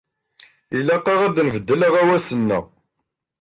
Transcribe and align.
Ilaq-aɣ 0.77 1.21
ad 1.27 1.37
nbeddel 1.47 1.81
aɣawas-nneɣ. 1.87 2.65